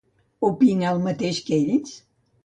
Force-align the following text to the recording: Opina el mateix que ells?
Opina 0.47 0.87
el 0.91 1.01
mateix 1.07 1.41
que 1.49 1.59
ells? 1.73 1.93